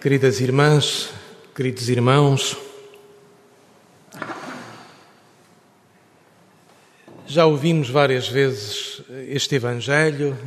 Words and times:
Queridas 0.00 0.40
irmãs, 0.40 1.12
queridos 1.52 1.88
irmãos, 1.88 2.56
já 7.26 7.44
ouvimos 7.44 7.90
várias 7.90 8.28
vezes 8.28 9.02
este 9.26 9.56
Evangelho 9.56 10.38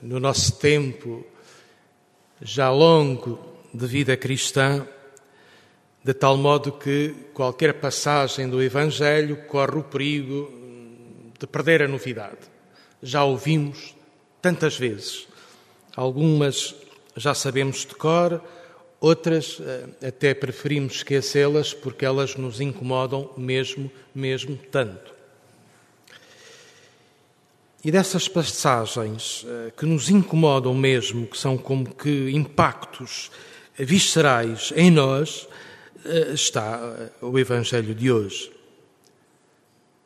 no 0.00 0.18
nosso 0.18 0.58
tempo 0.58 1.26
já 2.40 2.70
longo 2.70 3.38
de 3.74 3.86
vida 3.86 4.16
cristã, 4.16 4.88
de 6.02 6.14
tal 6.14 6.38
modo 6.38 6.72
que 6.72 7.14
qualquer 7.34 7.74
passagem 7.74 8.48
do 8.48 8.62
Evangelho 8.62 9.44
corre 9.46 9.78
o 9.78 9.84
perigo 9.84 10.50
de 11.38 11.46
perder 11.46 11.82
a 11.82 11.88
novidade. 11.88 12.38
Já 13.02 13.24
ouvimos 13.24 13.94
tantas 14.40 14.74
vezes, 14.74 15.28
algumas 15.94 16.74
já 17.16 17.34
sabemos 17.34 17.86
de 17.86 17.94
cor, 17.94 18.42
outras 19.00 19.58
eh, 19.60 20.08
até 20.08 20.34
preferimos 20.34 20.96
esquecê-las 20.96 21.72
porque 21.72 22.04
elas 22.04 22.36
nos 22.36 22.60
incomodam 22.60 23.30
mesmo, 23.36 23.90
mesmo 24.14 24.56
tanto. 24.70 25.14
E 27.84 27.90
dessas 27.90 28.28
passagens 28.28 29.46
eh, 29.48 29.72
que 29.76 29.86
nos 29.86 30.10
incomodam 30.10 30.74
mesmo, 30.74 31.26
que 31.26 31.38
são 31.38 31.56
como 31.56 31.94
que 31.94 32.30
impactos 32.30 33.30
viscerais 33.78 34.72
em 34.76 34.90
nós, 34.90 35.48
eh, 36.04 36.32
está 36.32 37.10
o 37.20 37.38
Evangelho 37.38 37.94
de 37.94 38.10
hoje. 38.10 38.55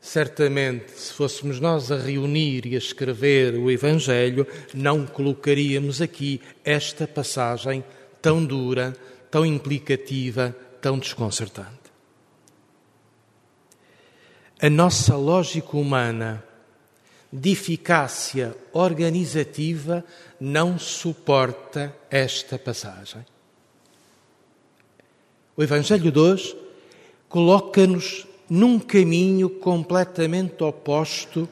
Certamente, 0.01 0.93
se 0.93 1.13
fôssemos 1.13 1.61
nós 1.61 1.93
a 1.93 1.99
reunir 1.99 2.67
e 2.67 2.75
a 2.75 2.79
escrever 2.79 3.55
o 3.55 3.71
Evangelho, 3.71 4.47
não 4.73 5.07
colocaríamos 5.07 6.01
aqui 6.01 6.41
esta 6.65 7.07
passagem 7.07 7.85
tão 8.23 8.45
dura, 8.45 8.97
tão 9.31 9.45
implicativa, 9.45 10.57
tão 10.81 10.99
desconcertante. 10.99 11.69
A 14.59 14.71
nossa 14.71 15.16
lógica 15.16 15.77
humana 15.77 16.43
de 17.33 17.52
eficácia 17.52 18.57
organizativa 18.73 20.05
não 20.41 20.79
suporta 20.79 21.95
esta 22.11 22.59
passagem. 22.59 23.24
O 25.57 25.63
Evangelho 25.63 26.11
de 26.11 26.19
hoje 26.19 26.57
coloca-nos 27.29 28.27
num 28.51 28.80
caminho 28.80 29.48
completamente 29.48 30.65
oposto 30.65 31.48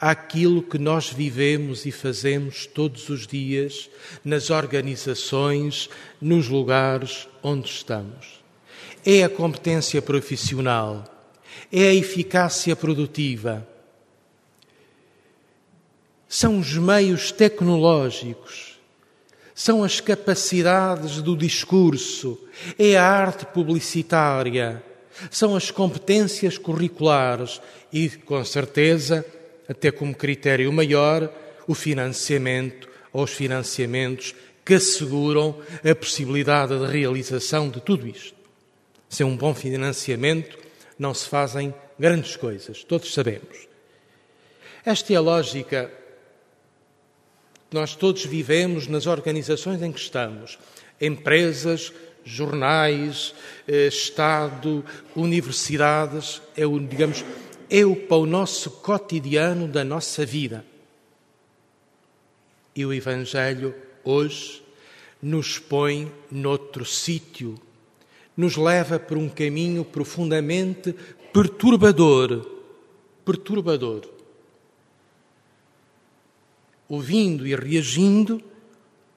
àquilo 0.00 0.64
que 0.64 0.76
nós 0.76 1.08
vivemos 1.08 1.86
e 1.86 1.92
fazemos 1.92 2.66
todos 2.66 3.08
os 3.08 3.24
dias 3.24 3.88
nas 4.24 4.50
organizações, 4.50 5.88
nos 6.20 6.48
lugares 6.48 7.28
onde 7.40 7.68
estamos. 7.68 8.42
É 9.06 9.22
a 9.22 9.28
competência 9.28 10.02
profissional, 10.02 11.04
é 11.70 11.86
a 11.86 11.94
eficácia 11.94 12.74
produtiva, 12.74 13.66
são 16.28 16.58
os 16.58 16.74
meios 16.74 17.30
tecnológicos, 17.30 18.76
são 19.54 19.84
as 19.84 20.00
capacidades 20.00 21.22
do 21.22 21.36
discurso, 21.36 22.36
é 22.76 22.96
a 22.96 23.06
arte 23.06 23.46
publicitária 23.46 24.82
são 25.30 25.56
as 25.56 25.70
competências 25.70 26.58
curriculares 26.58 27.60
e, 27.92 28.08
com 28.08 28.44
certeza, 28.44 29.24
até 29.68 29.90
como 29.90 30.14
critério 30.14 30.72
maior, 30.72 31.32
o 31.66 31.74
financiamento 31.74 32.88
ou 33.12 33.24
os 33.24 33.32
financiamentos 33.32 34.34
que 34.64 34.74
asseguram 34.74 35.58
a 35.88 35.94
possibilidade 35.94 36.76
de 36.78 36.86
realização 36.86 37.68
de 37.68 37.80
tudo 37.80 38.08
isto. 38.08 38.34
Sem 39.08 39.24
um 39.24 39.36
bom 39.36 39.54
financiamento 39.54 40.58
não 40.98 41.14
se 41.14 41.28
fazem 41.28 41.74
grandes 41.98 42.36
coisas, 42.36 42.82
todos 42.82 43.12
sabemos. 43.12 43.68
Esta 44.84 45.12
é 45.12 45.16
a 45.16 45.20
lógica 45.20 45.90
que 47.70 47.74
nós 47.74 47.94
todos 47.94 48.24
vivemos 48.24 48.86
nas 48.86 49.06
organizações 49.06 49.82
em 49.82 49.92
que 49.92 50.00
estamos, 50.00 50.58
empresas, 51.00 51.92
jornais, 52.24 53.34
eh, 53.68 53.88
Estado, 53.88 54.84
universidades, 55.14 56.40
é 56.56 56.66
o, 56.66 56.78
digamos, 56.80 57.24
é 57.68 57.84
o 57.84 57.94
para 57.94 58.16
o 58.16 58.26
nosso 58.26 58.70
cotidiano 58.70 59.68
da 59.68 59.84
nossa 59.84 60.24
vida. 60.24 60.64
E 62.74 62.84
o 62.84 62.92
Evangelho 62.92 63.74
hoje 64.02 64.62
nos 65.22 65.58
põe 65.58 66.12
noutro 66.30 66.84
sítio, 66.84 67.58
nos 68.36 68.56
leva 68.56 68.98
por 68.98 69.16
um 69.16 69.28
caminho 69.28 69.84
profundamente 69.84 70.94
perturbador, 71.32 72.46
perturbador. 73.24 74.08
Ouvindo 76.88 77.46
e 77.46 77.54
reagindo, 77.54 78.42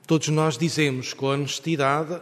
todos 0.05 0.29
nós 0.29 0.57
dizemos 0.57 1.13
com 1.13 1.27
honestidade 1.27 2.21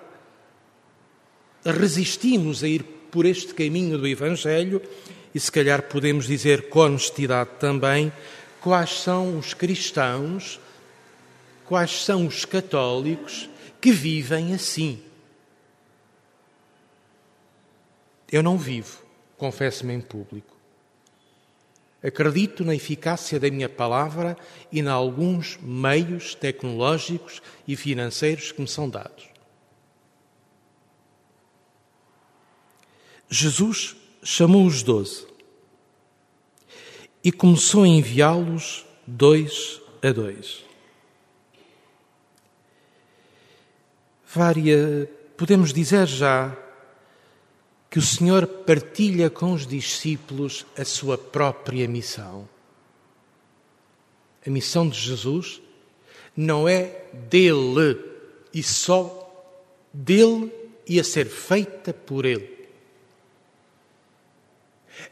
resistimos 1.65 2.63
a 2.63 2.67
ir 2.67 2.83
por 3.11 3.25
este 3.25 3.53
caminho 3.53 3.97
do 3.97 4.07
Evangelho 4.07 4.81
e, 5.33 5.39
se 5.39 5.51
calhar, 5.51 5.81
podemos 5.83 6.27
dizer 6.27 6.69
com 6.69 6.79
honestidade 6.79 7.51
também 7.59 8.11
quais 8.61 9.01
são 9.01 9.37
os 9.37 9.53
cristãos, 9.53 10.59
quais 11.65 12.03
são 12.03 12.27
os 12.27 12.45
católicos 12.45 13.49
que 13.81 13.91
vivem 13.91 14.53
assim. 14.53 15.01
Eu 18.31 18.41
não 18.41 18.57
vivo, 18.57 19.03
confesso-me 19.37 19.93
em 19.93 20.01
público. 20.01 20.55
Acredito 22.03 22.63
na 22.63 22.75
eficácia 22.75 23.39
da 23.39 23.49
minha 23.49 23.69
palavra 23.69 24.37
e 24.71 24.79
em 24.79 24.87
alguns 24.87 25.57
meios 25.61 26.35
tecnológicos 26.35 27.41
e 27.67 27.75
financeiros 27.75 28.51
que 28.51 28.61
me 28.61 28.67
são 28.67 28.89
dados. 28.89 29.34
Jesus 33.29 33.95
chamou 34.23 34.65
os 34.65 34.83
doze 34.83 35.25
e 37.23 37.31
começou 37.31 37.83
a 37.83 37.87
enviá-los 37.87 38.85
dois 39.05 39.81
a 40.01 40.11
dois. 40.11 40.63
Vária, 44.27 45.09
podemos 45.37 45.71
dizer 45.71 46.07
já 46.07 46.55
que 47.89 47.97
o 47.97 48.01
Senhor 48.01 48.45
partilha 48.45 49.29
com 49.29 49.53
os 49.53 49.65
discípulos 49.65 50.65
a 50.77 50.83
sua 50.83 51.17
própria 51.17 51.87
missão. 51.87 52.47
A 54.45 54.49
missão 54.49 54.87
de 54.87 54.99
Jesus 54.99 55.61
não 56.35 56.67
é 56.67 57.05
dele 57.13 57.97
e 58.53 58.61
só 58.61 59.21
dele 59.93 60.51
e 60.87 60.99
a 60.99 61.03
ser 61.03 61.27
feita 61.27 61.93
por 61.93 62.25
ele. 62.25 62.54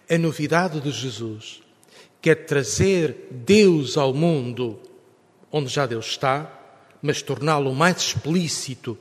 A 0.09 0.17
novidade 0.17 0.79
de 0.79 0.91
Jesus 0.91 1.61
quer 2.21 2.45
trazer 2.45 3.27
Deus 3.31 3.97
ao 3.97 4.13
mundo 4.13 4.79
onde 5.51 5.69
já 5.69 5.85
Deus 5.85 6.07
está, 6.07 6.51
mas 7.01 7.21
torná-lo 7.21 7.75
mais 7.75 7.97
explícito 7.97 8.97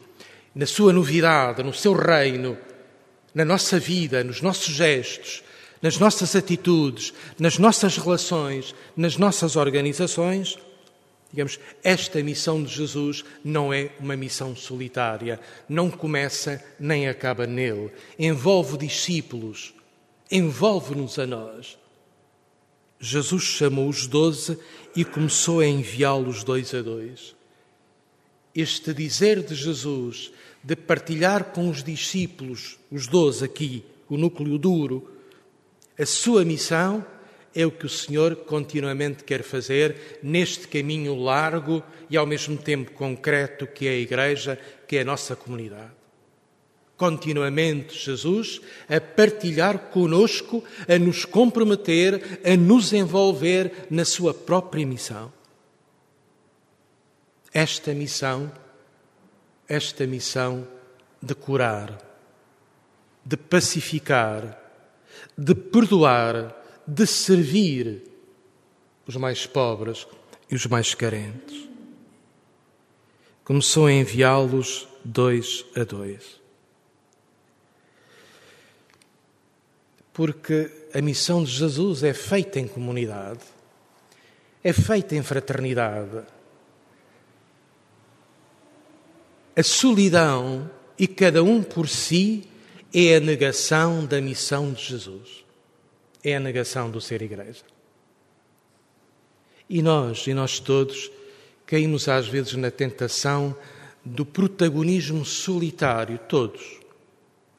na 0.55 0.67
sua 0.67 0.93
novidade, 0.93 1.63
no 1.63 1.73
seu 1.73 1.95
reino, 1.95 2.59
na 3.35 3.45
nossa 3.45 3.79
vida, 3.79 4.23
nos 4.23 4.43
nossos 4.43 4.75
gestos, 4.75 5.43
nas 5.81 5.99
nossas 5.99 6.37
atitudes, 6.37 7.15
nas 7.39 7.59
nossas 7.59 7.97
relações, 7.97 8.75
nas 8.95 9.17
nossas 9.17 9.57
organizações. 9.57 10.59
Digamos, 11.33 11.59
esta 11.83 12.23
missão 12.23 12.63
de 12.63 12.75
Jesus 12.75 13.25
não 13.43 13.73
é 13.73 13.91
uma 13.99 14.15
missão 14.15 14.55
solitária, 14.55 15.41
não 15.67 15.91
começa 15.91 16.63
nem 16.79 17.09
acaba 17.09 17.47
nele. 17.47 17.91
Envolve 18.19 18.77
discípulos, 18.77 19.73
envolve-nos 20.33 21.19
a 21.19 21.27
nós. 21.27 21.79
Jesus 22.99 23.43
chamou 23.43 23.87
os 23.89 24.07
doze 24.07 24.59
e 24.97 25.05
começou 25.05 25.61
a 25.61 25.67
enviá-los 25.67 26.43
dois 26.43 26.73
a 26.73 26.81
dois. 26.81 27.37
Este 28.55 28.95
dizer 28.95 29.43
de 29.43 29.55
Jesus 29.55 30.33
de 30.65 30.75
partilhar 30.75 31.53
com 31.53 31.69
os 31.69 31.83
discípulos, 31.83 32.79
os 32.91 33.07
doze 33.07 33.45
aqui, 33.45 33.85
o 34.09 34.17
núcleo 34.17 34.57
duro, 34.57 35.11
a 35.99 36.07
sua 36.07 36.45
missão 36.45 37.05
é 37.55 37.67
o 37.67 37.71
que 37.71 37.85
o 37.85 37.91
Senhor 37.91 38.37
continuamente 38.37 39.25
quer 39.25 39.43
fazer 39.43 40.21
neste 40.23 40.67
caminho 40.67 41.15
largo 41.15 41.83
e 42.09 42.17
ao 42.17 42.27
mesmo 42.27 42.57
tempo 42.57 42.93
concreto 42.93 43.67
que 43.67 43.87
é 43.87 43.91
a 43.91 43.99
Igreja, 43.99 44.59
que 44.89 44.97
é 44.97 45.03
a 45.03 45.05
nossa 45.05 45.37
comunidade 45.37 46.02
continuamente 47.03 47.99
Jesus 47.99 48.61
a 48.89 49.01
partilhar 49.01 49.91
conosco, 49.91 50.63
a 50.87 50.97
nos 51.01 51.25
comprometer, 51.25 52.41
a 52.45 52.57
nos 52.57 52.93
envolver 52.93 53.89
na 53.91 54.05
sua 54.05 54.33
própria 54.33 54.87
missão. 54.87 55.33
Esta 57.53 57.93
missão 57.93 58.53
esta 59.73 60.07
missão 60.07 60.69
de 61.23 61.35
curar, 61.35 61.99
de 63.25 63.39
pacificar, 63.39 64.61
de 65.39 65.55
perdoar, 65.55 66.55
de 66.87 67.07
servir 67.07 68.03
os 69.07 69.17
mais 69.17 69.47
pobres 69.47 70.07
e 70.51 70.55
os 70.55 70.67
mais 70.67 70.95
carentes. 70.95 71.69
Começou 73.45 73.87
a 73.87 73.93
enviá-los 73.93 74.87
dois 75.03 75.65
a 75.75 75.85
dois. 75.85 76.42
Porque 80.13 80.71
a 80.95 81.01
missão 81.01 81.43
de 81.43 81.51
Jesus 81.51 82.03
é 82.03 82.13
feita 82.13 82.61
em 82.61 82.69
comunidade, 82.69 83.41
é 84.63 84.73
feita 84.73 85.17
em 85.17 85.23
fraternidade. 85.23 86.23
A 89.57 89.63
solidão 89.63 90.71
e 90.99 91.07
cada 91.07 91.43
um 91.43 91.63
por 91.63 91.89
si 91.89 92.49
é 92.93 93.17
a 93.17 93.21
negação 93.21 94.05
da 94.05 94.21
missão 94.21 94.73
de 94.73 94.85
Jesus, 94.85 95.45
é 96.23 96.37
a 96.37 96.41
negação 96.41 96.91
do 96.91 97.01
ser 97.01 97.23
igreja. 97.23 97.65
E 99.69 99.81
nós, 99.81 100.27
e 100.27 100.35
nós 100.35 100.61
todos, 100.61 101.11
caímos 101.65 102.07
às 102.07 102.29
vezes 102.29 102.53
na 102.55 102.71
tentação 102.71 103.57
do 104.05 104.27
protagonismo 104.27 105.25
solitário, 105.25 106.19
todos, 106.29 106.81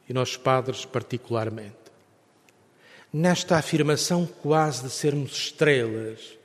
e 0.07 0.13
nós 0.13 0.37
padres 0.37 0.85
particularmente. 0.85 1.82
Nesta 3.13 3.57
afirmação 3.57 4.25
quase 4.25 4.83
de 4.83 4.89
sermos 4.89 5.33
estrelas, 5.33 6.35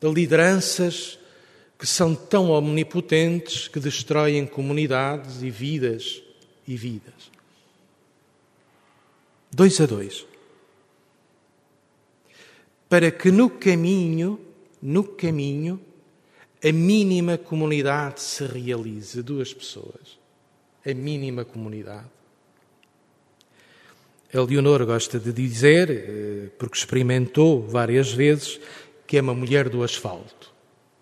de 0.00 0.08
lideranças 0.08 1.18
que 1.76 1.86
são 1.86 2.14
tão 2.14 2.50
omnipotentes 2.50 3.66
que 3.66 3.80
destroem 3.80 4.46
comunidades 4.46 5.42
e 5.42 5.50
vidas 5.50 6.22
e 6.68 6.76
vidas. 6.76 7.30
Dois 9.50 9.80
a 9.80 9.86
dois. 9.86 10.24
Para 12.88 13.10
que 13.10 13.30
no 13.30 13.50
caminho, 13.50 14.40
no 14.80 15.02
caminho, 15.02 15.80
a 16.62 16.70
mínima 16.70 17.38
comunidade 17.38 18.20
se 18.20 18.44
realize. 18.46 19.22
Duas 19.22 19.52
pessoas. 19.52 20.18
A 20.86 20.94
mínima 20.94 21.44
comunidade. 21.44 22.19
Leonor 24.32 24.84
gosta 24.86 25.18
de 25.18 25.32
dizer, 25.32 25.90
eh, 25.90 26.50
porque 26.56 26.76
experimentou 26.76 27.66
várias 27.66 28.12
vezes, 28.12 28.60
que 29.06 29.16
é 29.16 29.20
uma 29.20 29.34
mulher 29.34 29.68
do 29.68 29.82
asfalto, 29.82 30.52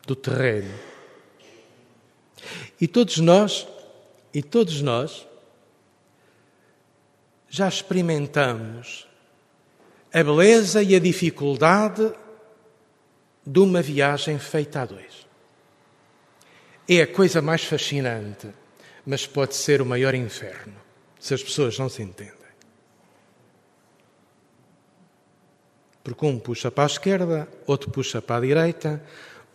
do 0.07 0.17
terreno. 0.17 0.73
E 2.81 2.89
todos 2.89 3.19
nós, 3.19 3.69
e 4.33 4.43
todos 4.43 4.81
nós, 4.81 5.27
já 7.51 7.69
experimentamos 7.69 9.07
a 10.13 10.23
beleza 10.23 10.83
e 10.83 10.95
a 10.95 10.99
dificuldade 10.99 12.11
de 13.45 13.59
uma 13.61 13.83
viagem 13.83 14.39
feita 14.39 14.83
a 14.83 14.87
dois. 14.87 15.27
É 16.89 17.03
a 17.03 17.07
coisa 17.07 17.43
mais 17.43 17.65
fascinante, 17.65 18.49
mas 19.05 19.27
pode 19.27 19.55
ser 19.55 19.83
o 19.83 19.87
maior 19.87 20.15
inferno 20.15 20.77
se 21.21 21.35
as 21.35 21.43
pessoas 21.43 21.79
não 21.79 21.89
se 21.89 22.03
entendem. 22.03 22.38
Porque 26.09 26.27
um 26.27 26.39
puxa 26.39 26.71
para 26.71 26.85
a 26.85 26.87
esquerda, 26.87 27.47
outro 27.67 27.91
puxa 27.91 28.23
para 28.23 28.37
a 28.37 28.41
direita, 28.41 29.03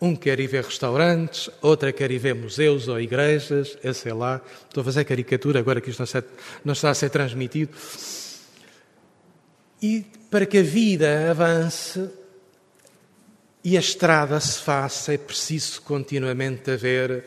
um 0.00 0.14
quer 0.14 0.38
ir 0.38 0.46
ver 0.46 0.62
restaurantes, 0.62 1.50
outra 1.60 1.92
quer 1.92 2.12
ir 2.12 2.18
ver 2.18 2.34
museus 2.34 2.86
ou 2.86 3.00
igrejas, 3.00 3.76
eu 3.82 3.92
sei 3.92 4.12
lá. 4.12 4.40
Estou 4.68 4.82
a 4.82 4.84
fazer 4.84 5.04
caricatura 5.04 5.58
agora 5.58 5.80
que 5.80 5.90
isto 5.90 6.04
não 6.64 6.72
está 6.72 6.90
a 6.90 6.94
ser 6.94 7.10
transmitido. 7.10 7.72
E 9.82 10.04
para 10.30 10.46
que 10.46 10.58
a 10.58 10.62
vida 10.62 11.28
avance 11.28 12.08
e 13.64 13.76
a 13.76 13.80
estrada 13.80 14.38
se 14.38 14.60
faça, 14.60 15.12
é 15.12 15.18
preciso 15.18 15.82
continuamente 15.82 16.70
haver 16.70 17.24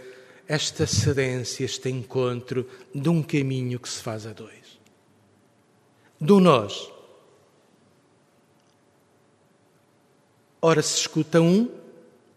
esta 0.47 0.87
cedência, 0.87 1.65
este 1.65 1.89
encontro 1.89 2.65
de 2.95 3.09
um 3.09 3.21
caminho 3.21 3.77
que 3.77 3.89
se 3.89 4.01
faz 4.01 4.25
a 4.25 4.31
dois. 4.31 4.79
Do 6.19 6.39
nós. 6.39 6.96
Ora 10.69 10.81
se 10.81 10.97
escuta 10.97 11.39
um, 11.39 11.69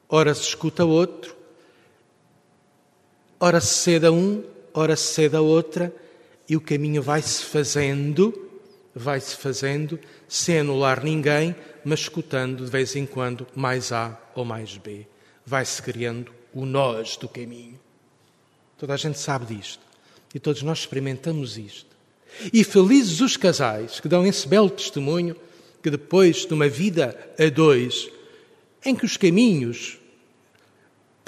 ora 0.08 0.32
se 0.32 0.42
escuta 0.42 0.84
outro, 0.84 1.34
ora 3.40 3.60
se 3.60 3.74
cede 3.74 4.06
a 4.06 4.12
um, 4.12 4.44
ora 4.72 4.94
se 4.94 5.14
cede 5.14 5.34
a 5.34 5.40
outra, 5.40 5.92
e 6.48 6.56
o 6.56 6.60
caminho 6.60 7.02
vai-se 7.02 7.42
fazendo, 7.42 8.48
vai-se 8.94 9.34
fazendo, 9.34 9.98
sem 10.28 10.60
anular 10.60 11.02
ninguém, 11.02 11.56
mas 11.84 12.02
escutando 12.02 12.64
de 12.64 12.70
vez 12.70 12.94
em 12.94 13.04
quando 13.04 13.48
mais 13.52 13.90
A 13.90 14.16
ou 14.36 14.44
mais 14.44 14.76
B. 14.76 15.08
Vai-se 15.44 15.82
criando 15.82 16.30
o 16.54 16.64
nós 16.64 17.16
do 17.16 17.28
caminho. 17.28 17.80
Toda 18.78 18.94
a 18.94 18.96
gente 18.96 19.18
sabe 19.18 19.56
disto. 19.56 19.82
E 20.32 20.38
todos 20.38 20.62
nós 20.62 20.78
experimentamos 20.78 21.58
isto. 21.58 21.96
E 22.52 22.62
felizes 22.62 23.20
os 23.20 23.36
casais 23.36 23.98
que 23.98 24.06
dão 24.06 24.24
esse 24.24 24.46
belo 24.46 24.70
testemunho 24.70 25.34
que 25.82 25.90
depois 25.90 26.46
de 26.46 26.54
uma 26.54 26.68
vida 26.68 27.18
a 27.36 27.48
dois, 27.48 28.08
em 28.84 28.94
que 28.94 29.04
os 29.04 29.16
caminhos 29.16 30.00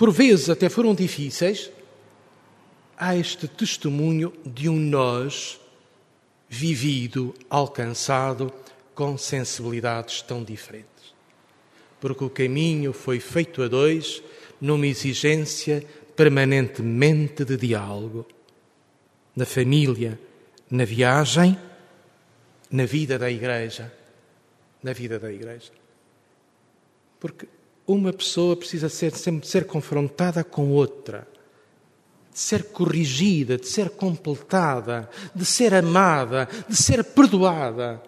por 0.02 0.10
vezes 0.10 0.50
até 0.50 0.68
foram 0.68 0.94
difíceis, 0.96 1.70
há 2.96 3.14
este 3.16 3.46
testemunho 3.46 4.32
de 4.44 4.68
um 4.68 4.76
nós 4.76 5.60
vivido, 6.48 7.32
alcançado, 7.48 8.52
com 8.96 9.16
sensibilidades 9.16 10.20
tão 10.20 10.42
diferentes. 10.42 11.14
Porque 12.00 12.24
o 12.24 12.30
caminho 12.30 12.92
foi 12.92 13.20
feito 13.20 13.62
a 13.62 13.68
dois 13.68 14.22
numa 14.60 14.88
exigência 14.88 15.86
permanentemente 16.16 17.44
de 17.44 17.56
diálogo. 17.56 18.26
Na 19.36 19.46
família, 19.46 20.18
na 20.68 20.84
viagem, 20.84 21.56
na 22.70 22.84
vida 22.86 23.18
da 23.18 23.30
igreja. 23.30 23.92
Na 24.82 24.92
vida 24.92 25.18
da 25.18 25.32
igreja. 25.32 25.81
Porque 27.22 27.46
uma 27.86 28.12
pessoa 28.12 28.56
precisa 28.56 28.88
ser, 28.88 29.12
sempre 29.12 29.46
ser 29.46 29.64
confrontada 29.64 30.42
com 30.42 30.72
outra, 30.72 31.28
de 32.32 32.40
ser 32.40 32.64
corrigida, 32.64 33.56
de 33.56 33.68
ser 33.68 33.90
completada, 33.90 35.08
de 35.32 35.44
ser 35.44 35.72
amada, 35.72 36.48
de 36.68 36.74
ser 36.74 37.04
perdoada, 37.04 38.02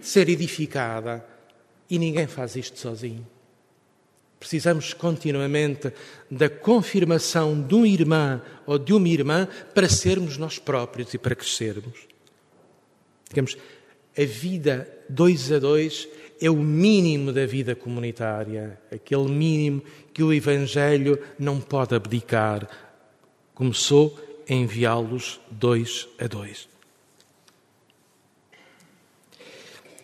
de 0.00 0.06
ser 0.06 0.30
edificada. 0.30 1.22
E 1.90 1.98
ninguém 1.98 2.26
faz 2.26 2.56
isto 2.56 2.78
sozinho. 2.78 3.26
Precisamos 4.38 4.94
continuamente 4.94 5.92
da 6.30 6.48
confirmação 6.48 7.60
de 7.60 7.74
um 7.74 7.84
irmão 7.84 8.40
ou 8.64 8.78
de 8.78 8.94
uma 8.94 9.08
irmã 9.10 9.46
para 9.74 9.90
sermos 9.90 10.38
nós 10.38 10.58
próprios 10.58 11.12
e 11.12 11.18
para 11.18 11.36
crescermos. 11.36 12.08
Digamos, 13.28 13.58
a 14.16 14.24
vida 14.24 14.88
dois 15.06 15.52
a 15.52 15.58
dois 15.58 16.08
é 16.40 16.50
o 16.50 16.56
mínimo 16.56 17.32
da 17.32 17.44
vida 17.44 17.76
comunitária, 17.76 18.80
aquele 18.90 19.28
mínimo 19.28 19.82
que 20.14 20.22
o 20.22 20.32
Evangelho 20.32 21.22
não 21.38 21.60
pode 21.60 21.94
abdicar. 21.94 22.66
Começou 23.54 24.18
a 24.48 24.52
enviá-los 24.52 25.38
dois 25.50 26.08
a 26.18 26.26
dois. 26.26 26.66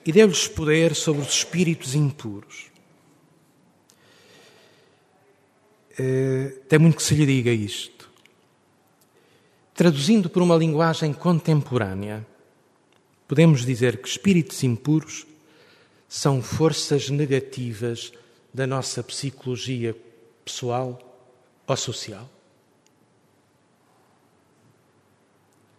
E 0.05 0.13
deu-lhes 0.13 0.47
poder 0.47 0.95
sobre 0.95 1.23
os 1.23 1.31
espíritos 1.31 1.95
impuros. 1.95 2.67
Uh, 5.99 6.51
tem 6.69 6.79
muito 6.79 6.97
que 6.97 7.03
se 7.03 7.15
lhe 7.15 7.25
diga 7.25 7.51
isto. 7.51 8.09
Traduzindo 9.75 10.29
por 10.29 10.43
uma 10.43 10.55
linguagem 10.55 11.13
contemporânea, 11.15 12.25
podemos 13.27 13.65
dizer 13.65 13.97
que 13.97 14.09
espíritos 14.09 14.63
impuros 14.63 15.27
são 16.09 16.43
forças 16.43 17.11
negativas 17.11 18.13
da 18.53 18.67
nossa 18.67 19.03
psicologia 19.03 19.95
pessoal 20.45 20.99
ou 21.67 21.77
social. 21.77 22.29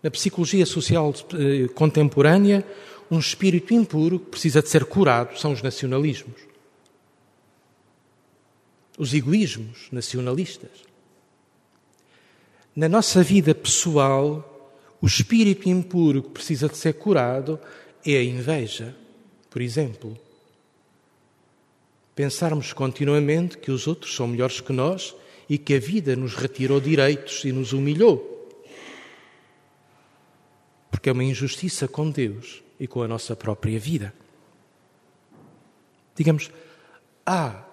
Na 0.04 0.12
psicologia 0.12 0.66
social 0.66 1.14
eh, 1.34 1.68
contemporânea, 1.70 2.66
um 3.10 3.20
espírito 3.20 3.74
impuro 3.74 4.20
que 4.20 4.32
precisa 4.32 4.62
de 4.62 4.70
ser 4.70 4.86
curado 4.86 5.40
são 5.40 5.54
os 5.54 5.62
nacionalismos. 5.62 6.40
Os 8.98 9.14
egoísmos 9.14 9.88
nacionalistas. 9.92 10.86
Na 12.76 12.88
nossa 12.88 13.24
vida 13.24 13.56
pessoal, 13.56 14.72
o 15.02 15.08
espírito 15.08 15.68
impuro 15.70 16.22
que 16.22 16.30
precisa 16.30 16.68
de 16.68 16.78
ser 16.78 16.94
curado 16.94 17.60
é 18.06 18.18
a 18.18 18.24
inveja 18.24 18.96
por 19.50 19.62
exemplo, 19.62 20.18
pensarmos 22.16 22.74
continuamente 22.74 23.58
que 23.58 23.72
os 23.72 23.88
outros 23.88 24.16
são 24.16 24.28
melhores 24.28 24.60
que 24.60 24.74
nós 24.74 25.16
e 25.50 25.58
que 25.58 25.76
a 25.76 25.80
vida 25.80 26.16
nos 26.16 26.36
retirou 26.36 26.80
direitos 26.80 27.46
e 27.46 27.52
nos 27.52 27.74
humilhou. 27.74 28.34
Porque 30.90 31.10
é 31.10 31.14
uma 31.14 31.24
injustiça 31.24 31.88
com 31.88 32.10
Deus 32.10 32.64
e 32.80 32.88
com 32.88 33.02
a 33.02 33.08
nossa 33.08 33.36
própria 33.36 33.80
vida. 33.80 34.14
Digamos, 36.16 36.50
há 37.26 37.64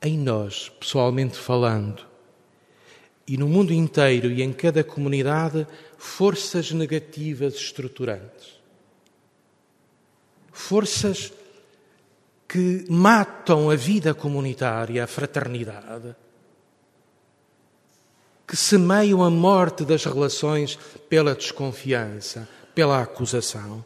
em 0.00 0.18
nós, 0.18 0.68
pessoalmente 0.68 1.36
falando, 1.36 2.06
e 3.26 3.36
no 3.36 3.48
mundo 3.48 3.72
inteiro 3.72 4.30
e 4.30 4.42
em 4.42 4.52
cada 4.52 4.84
comunidade, 4.84 5.66
forças 5.96 6.70
negativas 6.72 7.54
estruturantes. 7.54 8.60
Forças 10.54 11.32
que 12.48 12.86
matam 12.88 13.68
a 13.68 13.74
vida 13.74 14.14
comunitária, 14.14 15.04
a 15.04 15.06
fraternidade, 15.06 16.14
que 18.46 18.56
semeiam 18.56 19.22
a 19.22 19.28
morte 19.28 19.84
das 19.84 20.04
relações 20.04 20.78
pela 21.08 21.34
desconfiança, 21.34 22.48
pela 22.74 23.02
acusação. 23.02 23.84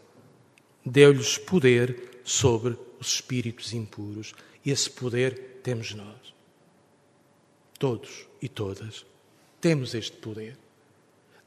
Deu-lhes 0.85 1.39
poder 1.39 2.21
sobre 2.23 2.77
os 3.01 3.15
espíritos 3.15 3.73
impuros. 3.73 4.35
Esse 4.65 4.91
poder 4.91 5.61
temos 5.63 5.95
nós. 5.95 6.35
Todos 7.79 8.27
e 8.43 8.49
todas 8.49 9.07
temos 9.61 9.95
este 9.95 10.17
poder 10.19 10.57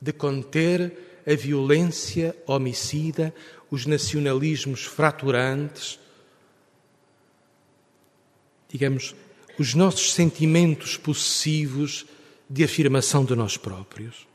de 0.01 0.11
conter 0.11 1.21
a 1.27 1.35
violência 1.35 2.35
homicida, 2.47 3.33
os 3.71 3.85
nacionalismos 3.85 4.83
fraturantes, 4.83 5.97
digamos, 8.67 9.15
os 9.57 9.73
nossos 9.73 10.13
sentimentos 10.13 10.97
possessivos 10.97 12.05
de 12.49 12.65
afirmação 12.65 13.23
de 13.23 13.33
nós 13.33 13.55
próprios. 13.55 14.27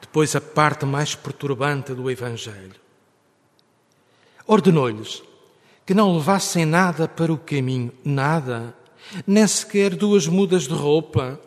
Depois, 0.00 0.36
a 0.36 0.40
parte 0.40 0.84
mais 0.84 1.14
perturbante 1.14 1.94
do 1.94 2.10
Evangelho. 2.10 2.76
Ordenou-lhes 4.46 5.22
que 5.86 5.94
não 5.94 6.16
levassem 6.16 6.66
nada 6.66 7.08
para 7.08 7.32
o 7.32 7.38
caminho, 7.38 7.92
nada, 8.04 8.76
nem 9.26 9.46
sequer 9.46 9.94
duas 9.94 10.26
mudas 10.26 10.64
de 10.64 10.74
roupa. 10.74 11.40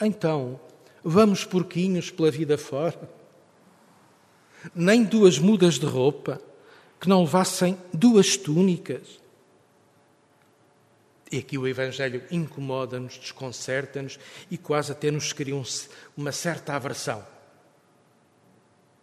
Então, 0.00 0.60
vamos 1.04 1.44
porquinhos 1.44 2.10
pela 2.10 2.30
vida 2.30 2.56
fora? 2.56 3.10
Nem 4.74 5.04
duas 5.04 5.38
mudas 5.38 5.78
de 5.78 5.84
roupa, 5.84 6.40
que 6.98 7.08
não 7.08 7.22
levassem 7.22 7.78
duas 7.92 8.36
túnicas. 8.36 9.20
E 11.30 11.38
aqui 11.38 11.58
o 11.58 11.68
Evangelho 11.68 12.24
incomoda-nos, 12.30 13.18
desconcerta-nos 13.18 14.18
e 14.50 14.56
quase 14.56 14.92
até 14.92 15.10
nos 15.10 15.32
cria 15.32 15.54
uma 16.16 16.32
certa 16.32 16.74
aversão. 16.74 17.26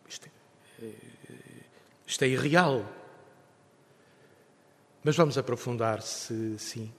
Isto 0.10 0.28
é, 0.82 0.90
isto 2.08 2.24
é 2.24 2.28
irreal. 2.28 2.86
Mas 5.04 5.16
vamos 5.16 5.38
aprofundar 5.38 6.02
se 6.02 6.58
sim. 6.58 6.92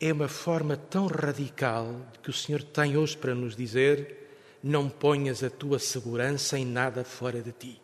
É 0.00 0.12
uma 0.14 0.28
forma 0.28 0.78
tão 0.78 1.06
radical 1.06 1.94
que 2.22 2.30
o 2.30 2.32
Senhor 2.32 2.62
tem 2.62 2.96
hoje 2.96 3.14
para 3.14 3.34
nos 3.34 3.54
dizer: 3.54 4.58
não 4.62 4.88
ponhas 4.88 5.44
a 5.44 5.50
tua 5.50 5.78
segurança 5.78 6.58
em 6.58 6.64
nada 6.64 7.04
fora 7.04 7.42
de 7.42 7.52
ti. 7.52 7.80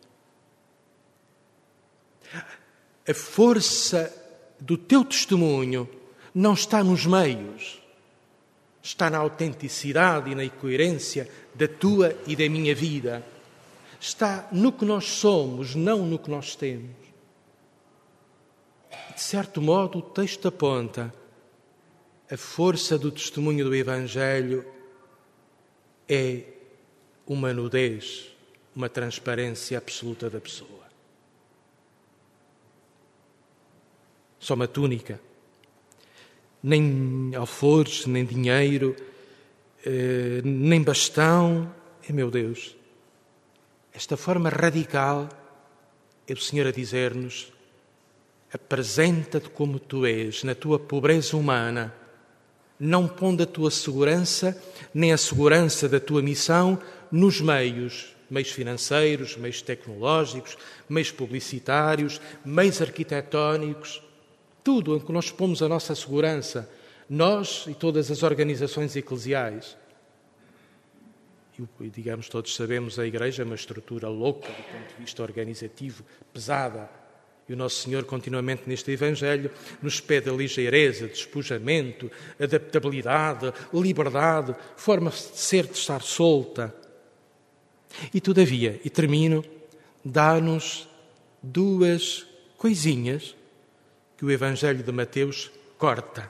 A 3.07 3.13
força 3.13 4.11
do 4.59 4.75
teu 4.77 5.05
testemunho 5.05 5.87
não 6.33 6.53
está 6.53 6.83
nos 6.83 7.05
meios, 7.05 7.79
está 8.81 9.11
na 9.11 9.19
autenticidade 9.19 10.31
e 10.31 10.35
na 10.35 10.49
coerência 10.49 11.29
da 11.53 11.67
tua 11.67 12.17
e 12.25 12.35
da 12.35 12.49
minha 12.49 12.73
vida. 12.73 13.23
Está 13.99 14.47
no 14.51 14.71
que 14.71 14.85
nós 14.85 15.05
somos, 15.05 15.75
não 15.75 16.05
no 16.05 16.17
que 16.17 16.31
nós 16.31 16.55
temos. 16.55 16.95
De 19.13 19.21
certo 19.21 19.61
modo, 19.61 19.99
o 19.99 20.01
texto 20.01 20.47
aponta 20.47 21.13
a 22.29 22.35
força 22.35 22.97
do 22.97 23.11
testemunho 23.11 23.63
do 23.63 23.75
Evangelho 23.75 24.65
é 26.09 26.43
uma 27.25 27.53
nudez, 27.53 28.35
uma 28.75 28.89
transparência 28.89 29.77
absoluta 29.77 30.29
da 30.29 30.39
pessoa. 30.39 30.87
Só 34.39 34.53
uma 34.53 34.67
túnica, 34.67 35.19
nem 36.61 37.31
alforjes, 37.35 38.05
nem 38.05 38.25
dinheiro, 38.25 38.95
eh, 39.85 40.41
nem 40.43 40.81
bastão. 40.81 41.73
É 42.07 42.13
meu 42.13 42.29
Deus, 42.29 42.75
esta 43.93 44.15
forma 44.15 44.49
radical 44.49 45.27
é 46.27 46.33
o 46.33 46.37
Senhor 46.37 46.67
a 46.67 46.71
dizer-nos: 46.71 47.51
apresenta-te 48.53 49.49
como 49.49 49.79
tu 49.79 50.05
és, 50.05 50.43
na 50.43 50.53
tua 50.53 50.77
pobreza 50.77 51.35
humana, 51.35 51.93
não 52.79 53.07
pondo 53.07 53.43
a 53.43 53.45
tua 53.45 53.71
segurança, 53.71 54.61
nem 54.93 55.11
a 55.11 55.17
segurança 55.17 55.89
da 55.89 55.99
tua 55.99 56.21
missão 56.21 56.79
nos 57.11 57.41
meios, 57.41 58.15
meios 58.29 58.51
financeiros, 58.51 59.35
meios 59.37 59.61
tecnológicos, 59.61 60.57
meios 60.87 61.11
publicitários, 61.11 62.21
meios 62.45 62.81
arquitetónicos, 62.81 64.01
tudo 64.63 64.95
em 64.95 64.99
que 64.99 65.11
nós 65.11 65.31
pomos 65.31 65.61
a 65.61 65.69
nossa 65.69 65.95
segurança, 65.95 66.69
nós 67.09 67.65
e 67.67 67.73
todas 67.73 68.11
as 68.11 68.21
organizações 68.21 68.95
eclesiais. 68.95 69.77
E, 71.79 71.89
digamos, 71.89 72.29
todos 72.29 72.53
sabemos, 72.55 72.99
a 72.99 73.07
Igreja 73.07 73.41
é 73.41 73.45
uma 73.45 73.55
estrutura 73.55 74.07
louca 74.07 74.47
do 74.47 74.63
ponto 74.63 74.93
de 74.93 75.01
vista 75.01 75.23
organizativo, 75.23 76.03
pesada. 76.31 76.87
E 77.47 77.53
o 77.53 77.55
Nosso 77.55 77.83
Senhor, 77.83 78.03
continuamente 78.03 78.63
neste 78.67 78.91
Evangelho, 78.91 79.49
nos 79.81 80.01
pede 80.01 80.29
a 80.29 80.33
ligeireza, 80.33 81.07
despojamento, 81.07 82.11
adaptabilidade, 82.39 83.53
liberdade, 83.73 84.53
forma 84.75 85.09
de 85.09 85.17
ser, 85.17 85.65
de 85.65 85.77
estar 85.77 86.01
solta. 86.01 86.75
E, 88.13 88.19
todavia, 88.19 88.79
e 88.83 88.89
termino, 88.89 89.45
dá-nos 90.03 90.89
duas 91.41 92.27
coisinhas 92.57 93.35
que 94.17 94.25
o 94.25 94.31
Evangelho 94.31 94.83
de 94.83 94.91
Mateus 94.91 95.49
corta. 95.77 96.29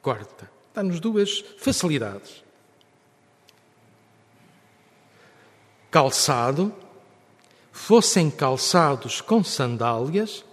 Corta. 0.00 0.50
Dá-nos 0.72 1.00
duas 1.00 1.40
facilidades. 1.58 2.44
Calçado, 5.90 6.72
fossem 7.78 8.28
calçados 8.28 9.20
com 9.20 9.42
sandálias. 9.42 10.44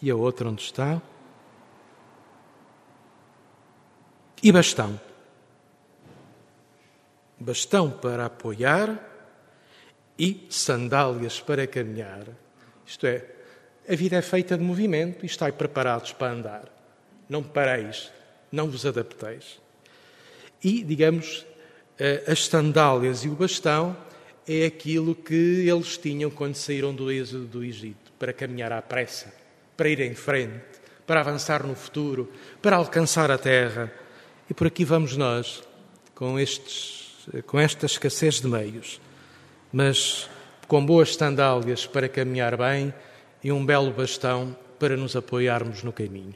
E 0.00 0.08
a 0.08 0.14
outra 0.14 0.48
onde 0.48 0.62
está? 0.62 1.02
E 4.40 4.52
bastão. 4.52 4.98
Bastão 7.38 7.90
para 7.90 8.26
apoiar 8.26 9.04
e 10.16 10.46
sandálias 10.48 11.40
para 11.40 11.66
caminhar. 11.66 12.24
Isto 12.86 13.06
é, 13.06 13.28
a 13.86 13.96
vida 13.96 14.16
é 14.16 14.22
feita 14.22 14.56
de 14.56 14.62
movimento 14.62 15.24
e 15.24 15.26
estáis 15.26 15.54
preparados 15.54 16.12
para 16.12 16.32
andar. 16.32 16.64
Não 17.28 17.42
pareis, 17.42 18.10
não 18.50 18.70
vos 18.70 18.86
adapteis. 18.86 19.60
E, 20.62 20.82
digamos, 20.82 21.44
as 22.26 22.46
sandálias 22.46 23.24
e 23.24 23.28
o 23.28 23.34
bastão 23.34 23.96
é 24.46 24.64
aquilo 24.66 25.14
que 25.14 25.68
eles 25.68 25.98
tinham 25.98 26.30
quando 26.30 26.54
saíram 26.54 26.94
do 26.94 27.10
êxodo 27.10 27.44
do 27.44 27.64
Egito, 27.64 28.12
para 28.18 28.32
caminhar 28.32 28.72
à 28.72 28.80
pressa, 28.80 29.32
para 29.76 29.88
ir 29.88 30.00
em 30.00 30.14
frente, 30.14 30.62
para 31.06 31.20
avançar 31.20 31.66
no 31.66 31.74
futuro, 31.74 32.30
para 32.62 32.76
alcançar 32.76 33.30
a 33.30 33.38
terra. 33.38 33.92
E 34.48 34.54
por 34.54 34.66
aqui 34.66 34.84
vamos 34.84 35.16
nós, 35.16 35.62
com, 36.14 36.38
estes, 36.38 37.28
com 37.46 37.58
esta 37.58 37.86
escassez 37.86 38.40
de 38.40 38.48
meios 38.48 39.00
mas 39.72 40.28
com 40.66 40.84
boas 40.84 41.14
sandálias 41.14 41.86
para 41.86 42.08
caminhar 42.08 42.56
bem 42.56 42.92
e 43.42 43.52
um 43.52 43.64
belo 43.64 43.90
bastão 43.92 44.56
para 44.78 44.96
nos 44.96 45.16
apoiarmos 45.16 45.82
no 45.82 45.92
caminho. 45.92 46.34